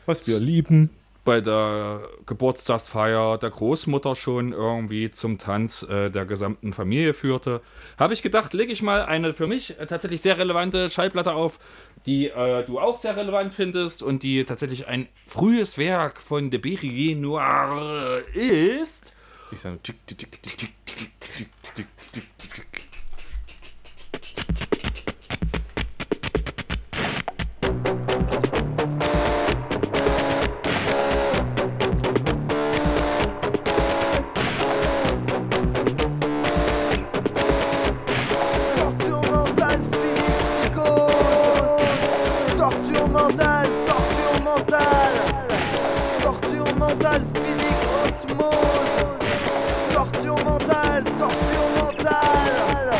[0.06, 0.90] Was wir lieben.
[1.24, 7.60] bei der Geburtstagsfeier der Großmutter schon irgendwie zum Tanz äh, der gesamten Familie führte,
[7.98, 11.58] habe ich gedacht, lege ich mal eine für mich äh, tatsächlich sehr relevante Schallplatte auf,
[12.06, 16.60] die äh, du auch sehr relevant findest und die tatsächlich ein frühes Werk von de
[16.60, 19.12] Berrier Noir ist.
[19.56, 22.91] さんのチュッチュッチュッチュッチュッチュッチュッチュッチュッチュッチュッチュッ
[50.44, 52.91] mentale, torture mentale.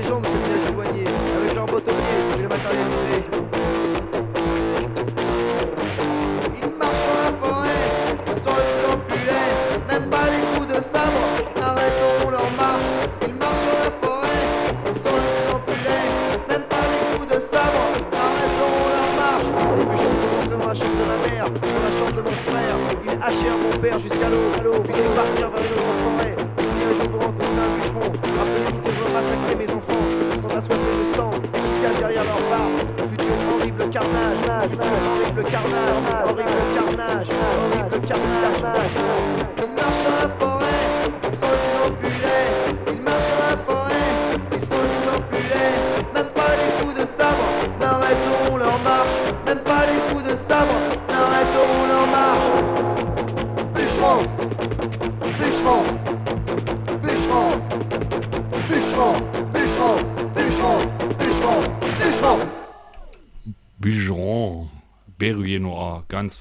[0.00, 1.04] Les gens de ce village éloigné,
[1.36, 3.29] avec leurs bottes et le matériel usé.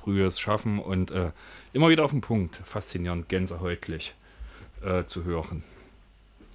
[0.10, 1.30] Frühes Schaffen und äh,
[1.72, 2.55] immer wieder auf den Punkt.
[2.66, 4.16] Faszinierend, gänsehäutlich
[4.84, 5.64] äh, zu hören.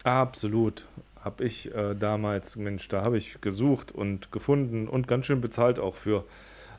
[0.03, 0.87] Absolut.
[1.23, 5.79] Hab ich äh, damals, Mensch, da habe ich gesucht und gefunden und ganz schön bezahlt
[5.79, 6.25] auch für.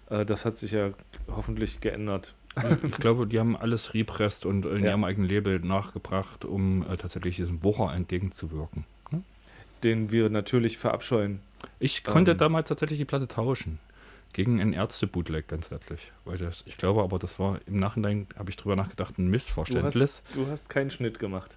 [0.10, 0.90] Äh, das hat sich ja
[1.34, 2.36] hoffentlich geändert.
[2.84, 4.92] Ich glaube, die haben alles represst und in Ja.
[4.92, 8.86] ihrem eigenen Label nachgebracht, um äh, tatsächlich diesem Wucher entgegenzuwirken.
[9.84, 11.40] Den wir natürlich verabscheuen.
[11.80, 12.38] Ich konnte Ähm.
[12.38, 13.80] damals tatsächlich die Platte tauschen.
[14.36, 16.12] Gegen ein Ärzte-Bootleg, ganz ehrlich.
[16.26, 19.32] Weil das, ich glaube aber, das war im Nachhinein, habe ich drüber nachgedacht, ein Du
[19.32, 19.96] Missverständnis.
[19.96, 21.56] hast, du hast keinen Schnitt gemacht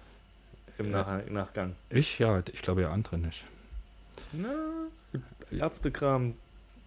[0.77, 1.19] im Ja.
[1.19, 1.75] Nach Nachgang.
[1.89, 3.43] Ich ja, ich glaube ja andere nicht.
[4.31, 4.55] Na,
[5.51, 6.35] Ärztekram,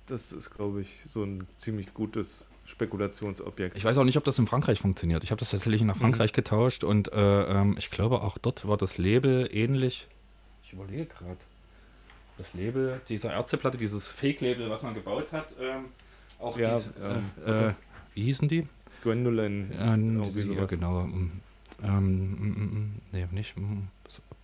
[0.06, 3.76] das ist, glaube ich, so ein ziemlich gutes Spekulationsobjekt.
[3.76, 5.22] Ich weiß auch nicht, ob das in Frankreich funktioniert.
[5.24, 8.78] Ich habe das tatsächlich nach Frankreich getauscht und äh, ähm, ich glaube auch dort war
[8.78, 10.08] das Label ähnlich.
[10.64, 11.36] Ich überlege gerade.
[12.38, 15.86] Das Label dieser Ärzteplatte, dieses Fake-Label, was man gebaut hat, ähm,
[16.38, 17.72] auch Ja, diese, ähm, äh, äh,
[18.14, 18.66] wie hießen die?
[19.02, 21.02] Gwendolen, Äh, irgendwie ja, genau.
[21.02, 21.32] ähm,
[21.82, 23.54] Ähm, mm, mm, mm, nee, nicht.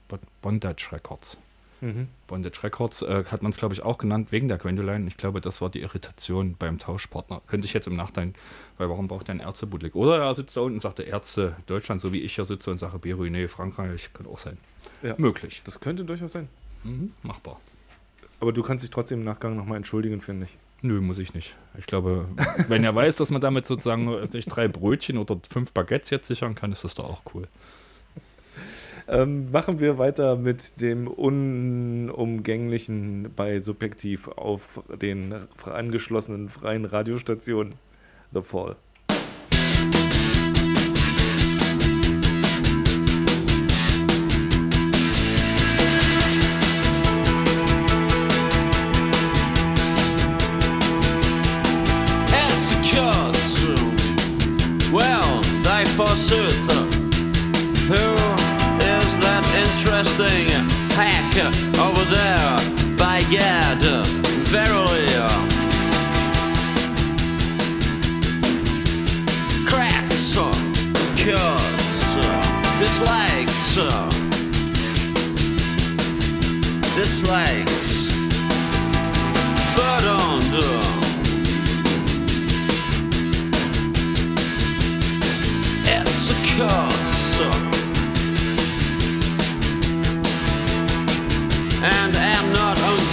[0.08, 1.36] Bo- Bondage Records.
[1.80, 2.08] Mhm.
[2.26, 5.06] Bondage Records äh, hat man es, glaube ich, auch genannt wegen der Gwendoline.
[5.06, 7.40] Ich glaube, das war die Irritation beim Tauschpartner.
[7.46, 8.34] Könnte ich jetzt im Nachhinein,
[8.78, 9.94] weil warum braucht er einen Ärzte-Bootleg?
[9.94, 12.78] Oder er sitzt da unten und sagt, Ärzte Deutschland, so wie ich hier sitze und
[12.78, 14.58] sage, Beruine, Frankreich, könnte auch sein.
[15.02, 15.14] Ja.
[15.18, 15.62] Möglich.
[15.64, 16.48] Das könnte durchaus sein.
[16.82, 17.60] Mhm, machbar.
[18.40, 20.58] Aber du kannst dich trotzdem im Nachgang nochmal entschuldigen, finde ich.
[20.80, 21.56] Nö, muss ich nicht.
[21.76, 22.28] Ich glaube,
[22.68, 26.54] wenn er weiß, dass man damit sozusagen sich drei Brötchen oder fünf Baguettes jetzt sichern
[26.54, 27.48] kann, ist das doch auch cool.
[29.08, 35.34] Ähm, machen wir weiter mit dem Unumgänglichen bei Subjektiv auf den
[35.64, 37.74] angeschlossenen freien Radiostationen
[38.32, 38.76] The Fall.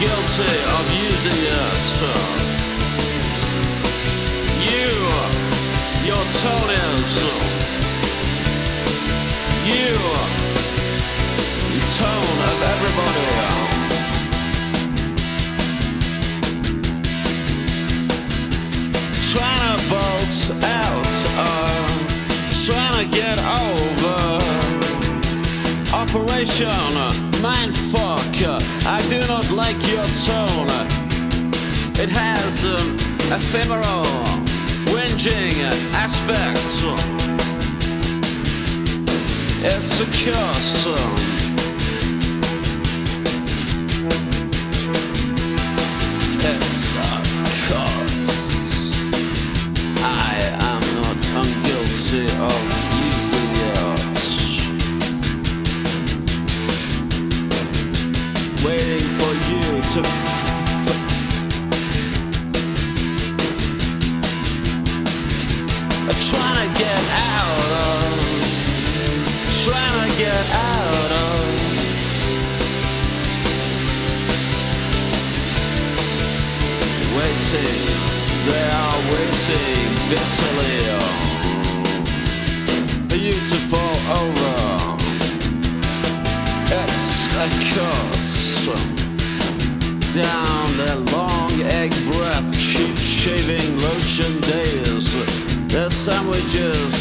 [0.07, 1.89] Not unguilty of using it.
[4.71, 4.89] You,
[6.05, 7.15] your toenails.
[9.65, 9.93] You,
[11.97, 13.25] tone of everybody.
[19.31, 21.85] Trying to bolt out, uh,
[22.65, 23.95] trying to get over.
[25.93, 26.95] Operation
[27.41, 28.04] Mindfuck.
[28.43, 30.67] I do not like your tone.
[31.97, 32.95] It has an
[33.31, 34.03] ephemeral,
[34.91, 35.63] whinging
[35.93, 36.59] aspect.
[39.63, 40.85] It's a curse.
[46.43, 47.23] It's a
[47.65, 48.95] curse.
[50.03, 52.74] I am not unguilty of
[59.93, 60.01] to.
[66.29, 68.03] Trying to get out of.
[69.63, 71.25] Trying to get out of.
[77.15, 77.85] Waiting,
[78.47, 80.77] they are waiting bitterly
[83.09, 84.55] for you to fall over.
[86.71, 88.14] It's a curse.
[90.15, 95.13] Down their long egg breath, cheap shaving lotion days.
[95.67, 96.93] Their sandwiches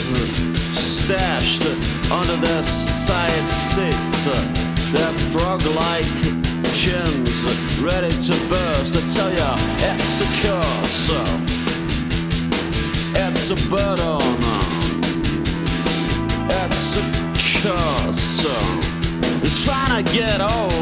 [0.77, 1.65] stashed
[2.11, 4.25] under their side seats.
[4.25, 6.07] Their frog-like
[6.75, 7.31] chins
[7.81, 8.97] ready to burst.
[8.97, 11.09] I tell ya, it's a curse.
[13.17, 14.19] It's a burden.
[16.51, 17.03] It's a
[17.63, 18.45] curse.
[19.65, 20.74] Trying to get over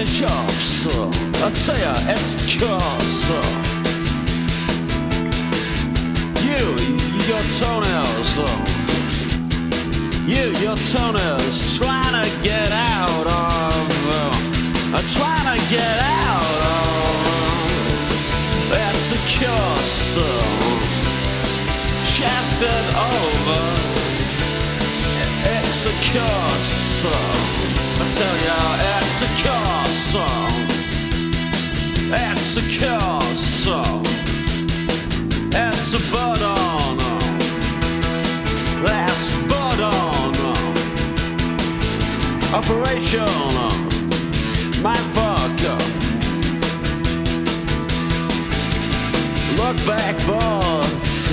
[0.00, 3.30] I tell ya, it's curse.
[6.46, 6.64] You,
[7.26, 8.32] your toenails.
[10.24, 13.90] You, your toenails, trying to get out of.
[14.94, 17.18] Uh, trying to get out of.
[18.70, 20.14] It's a curse.
[22.06, 23.62] Shafted over.
[25.44, 27.77] It's a curse.
[28.00, 28.58] I tell ya,
[29.00, 30.14] it's a curse.
[32.10, 33.66] It's a curse.
[35.52, 36.98] It's a burden.
[38.84, 40.36] That's burden.
[42.54, 43.20] Operation.
[43.20, 43.74] Uh,
[44.80, 45.60] my fuck.
[49.58, 51.28] Look back, boss.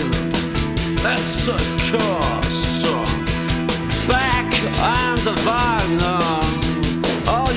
[1.03, 1.57] That's a
[1.89, 2.84] curse.
[4.07, 6.45] Back on the Wagner.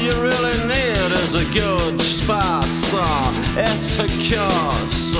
[0.08, 2.64] You really need is a good spot.
[3.58, 5.12] It's a curse.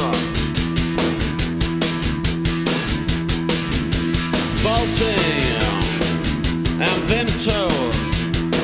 [4.63, 5.61] Bolting
[6.81, 7.69] and Vimto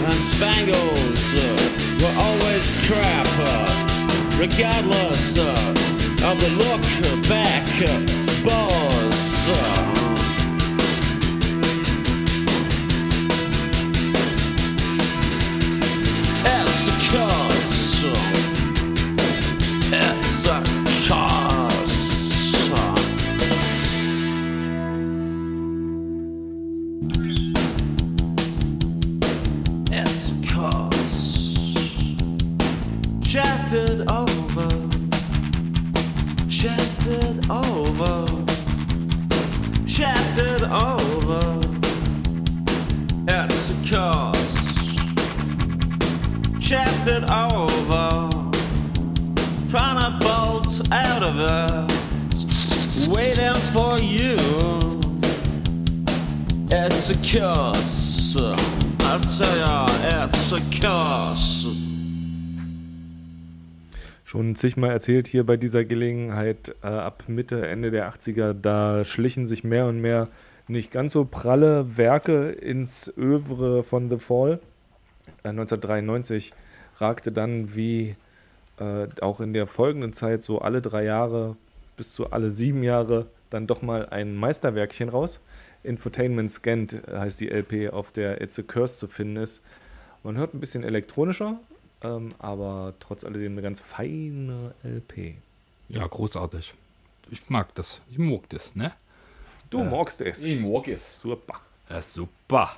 [0.08, 1.44] and Spangles uh,
[2.00, 3.28] were always crap,
[4.38, 5.74] regardless uh,
[6.24, 8.00] of the look back, uh,
[8.42, 9.93] boss.
[36.64, 38.26] Shafted over.
[39.86, 41.60] Shafted over.
[43.28, 44.54] It's a curse
[46.58, 48.30] shafted over,
[49.68, 54.38] trying to bolt out of it, waiting for you.
[56.70, 58.36] It's a curse.
[58.36, 59.86] I tell ya,
[60.24, 61.63] it's a curse.
[64.34, 69.46] Schon zigmal erzählt hier bei dieser Gelegenheit, äh, ab Mitte, Ende der 80er, da schlichen
[69.46, 70.26] sich mehr und mehr
[70.66, 74.58] nicht ganz so pralle Werke ins Övre von The Fall.
[75.44, 76.52] Äh, 1993
[76.96, 78.16] ragte dann wie
[78.80, 81.54] äh, auch in der folgenden Zeit so alle drei Jahre
[81.96, 85.40] bis zu alle sieben Jahre dann doch mal ein Meisterwerkchen raus.
[85.84, 89.62] Infotainment Scanned heißt die LP, auf der It's a Curse zu finden ist.
[90.24, 91.60] Man hört ein bisschen elektronischer,
[92.04, 95.34] ähm, aber trotz alledem eine ganz feine LP.
[95.88, 96.74] Ja, großartig.
[97.30, 98.00] Ich mag das.
[98.10, 98.92] Ich mag das, ne?
[99.70, 100.44] Du magst es.
[100.44, 101.18] Ich mag es.
[101.20, 101.54] Super.
[101.88, 102.70] Ja, super.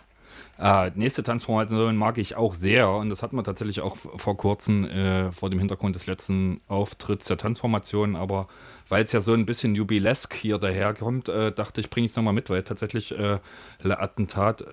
[0.58, 4.84] Äh, nächste Transformation mag ich auch sehr und das hatten wir tatsächlich auch vor kurzem
[4.84, 8.48] äh, vor dem Hintergrund des letzten Auftritts der Transformation, aber
[8.88, 12.16] weil es ja so ein bisschen jubilesk hier daherkommt, äh, dachte ich, bringe ich es
[12.16, 13.38] nochmal mit, weil tatsächlich äh,
[13.80, 14.64] Le Attentat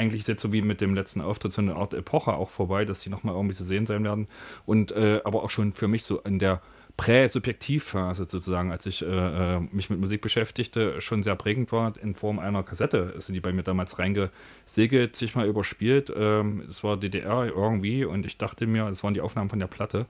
[0.00, 2.84] eigentlich ist jetzt so wie mit dem letzten Auftritt so eine Art Epoche auch vorbei,
[2.84, 4.26] dass die nochmal irgendwie zu sehen sein werden.
[4.66, 6.62] Und äh, aber auch schon für mich so in der
[6.96, 11.94] Prä-Subjektivphase sozusagen, als ich äh, äh, mich mit Musik beschäftigte, schon sehr prägend war.
[12.02, 16.12] In Form einer Kassette sind die bei mir damals reingesegelt, sich mal überspielt.
[16.14, 19.66] Ähm, es war DDR irgendwie und ich dachte mir, es waren die Aufnahmen von der
[19.66, 20.06] Platte,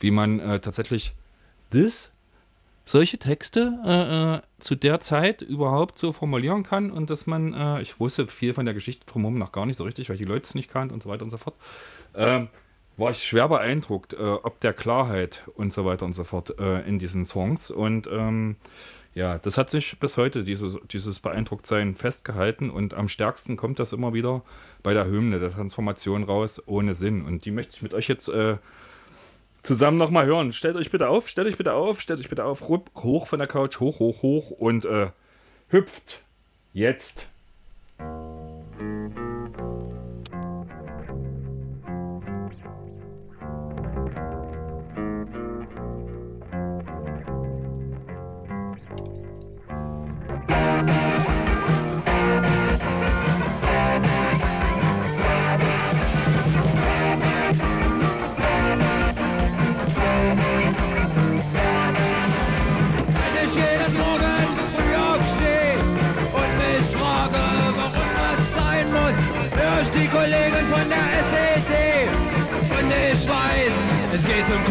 [0.00, 1.14] wie man äh, tatsächlich
[1.70, 2.10] das
[2.86, 7.82] solche Texte äh, äh, zu der Zeit überhaupt so formulieren kann und dass man, äh,
[7.82, 10.44] ich wusste viel von der Geschichte drumherum noch gar nicht so richtig, weil die Leute
[10.44, 11.56] es nicht kannte und so weiter und so fort,
[12.14, 12.48] ähm,
[12.96, 16.80] war ich schwer beeindruckt, äh, ob der Klarheit und so weiter und so fort äh,
[16.86, 17.70] in diesen Songs.
[17.70, 18.56] Und ähm,
[19.14, 23.92] ja, das hat sich bis heute, dieses, dieses Beeindrucktsein festgehalten und am stärksten kommt das
[23.92, 24.42] immer wieder
[24.82, 27.24] bei der Hymne der Transformation raus, ohne Sinn.
[27.24, 28.58] Und die möchte ich mit euch jetzt äh,
[29.66, 30.52] zusammen nochmal hören.
[30.52, 33.48] Stellt euch bitte auf, stellt euch bitte auf, stellt euch bitte auf, hoch von der
[33.48, 35.08] Couch, hoch, hoch, hoch und äh,
[35.68, 36.22] hüpft
[36.72, 37.28] jetzt.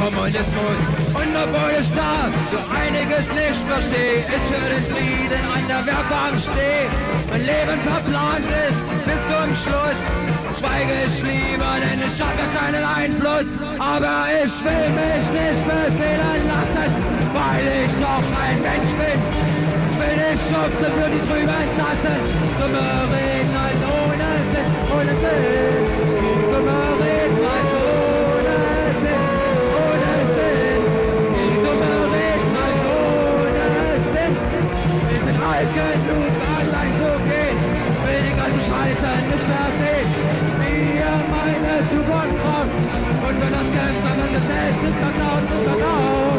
[0.05, 0.77] Kommunismus.
[1.79, 6.85] Ich da so einiges nicht verstehe, ich für den Frieden an der Werkbank stehe.
[7.29, 9.99] Mein Leben verplant ist bis zum Schluss.
[10.59, 13.49] Schweige ich lieber, denn ich habe ja keinen Einfluss.
[13.81, 16.89] Aber ich will mich nicht befehlen lassen,
[17.33, 19.17] weil ich doch ein Mensch bin.
[19.89, 22.17] Ich will nicht schubsen für die trüben Tassen.
[22.61, 25.74] Dumme Reden ohne Sinn, ohne Sinn.
[35.65, 37.57] Alt genug, allein zu gehen.
[38.05, 40.09] Will die ganze Scheiße nicht mehr sehen.
[40.61, 42.69] Wie ihr meine Zukunft braucht.
[43.25, 46.34] Und wenn das kämpft, dann ist es selbst nicht mehr glaubt,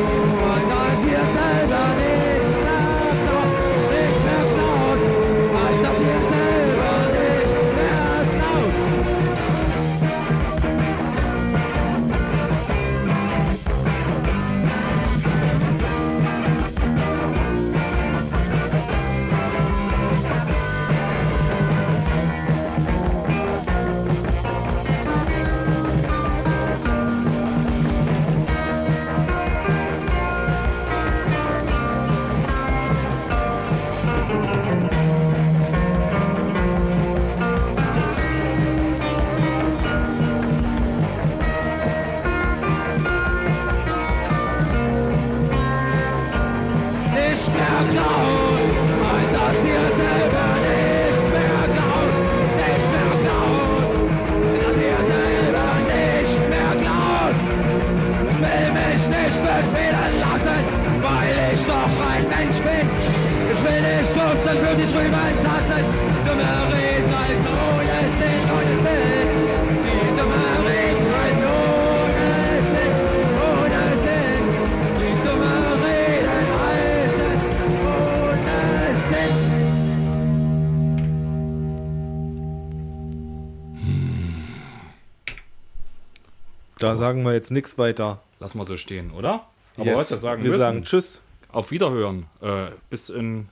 [86.87, 88.21] Da sagen wir jetzt nichts weiter.
[88.41, 89.47] Lass mal so stehen, oder?
[89.77, 90.11] Aber Yes.
[90.11, 91.23] wir sagen wir müssen, sagen Tschüss.
[91.53, 92.27] auf Wiederhören.
[92.41, 93.49] Äh, bis in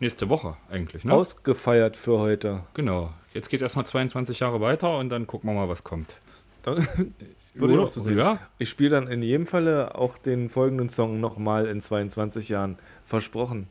[0.00, 1.12] nächste Woche eigentlich, ne?
[1.12, 2.62] Ausgefeiert für heute.
[2.74, 3.12] Genau.
[3.34, 6.14] Jetzt geht erstmal 22 Jahre weiter und dann gucken wir mal, was kommt.
[6.62, 6.76] Dann,
[7.54, 8.16] Würde ich auch so sehen.
[8.16, 8.38] ja.
[8.58, 12.78] Ich spiele dann in jedem Falle auch den folgenden Song nochmal in 22 Jahren.
[13.04, 13.68] Versprochen.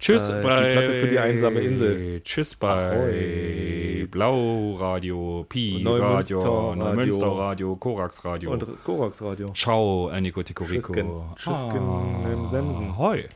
[0.00, 2.20] Tschüss Äh, die bei Platte für die einsame Insel.
[2.24, 4.06] Tschüss bei Ahoi.
[4.10, 6.74] Blau Radio, Pi Neumünster Radio.
[6.74, 8.52] Neumünster Radio, Korax Radio.
[8.52, 9.52] Und Korax Radio.
[9.52, 10.92] Ciao, Enrico Ticorico.
[10.92, 11.34] Tschüsschen.
[11.36, 12.90] Tschüsschen im Sensen.
[12.90, 13.28] Ahoi.